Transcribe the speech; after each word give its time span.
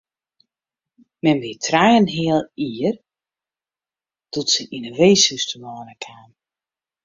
Mem 1.23 1.37
wie 1.43 1.57
trije 1.65 1.93
en 1.99 2.05
in 2.09 2.13
heal 2.15 2.41
jier 2.67 2.95
doe't 4.31 4.51
se 4.55 4.61
yn 4.75 4.87
in 4.89 4.99
weeshûs 4.99 5.43
telâne 5.49 5.95
kaam. 6.03 6.29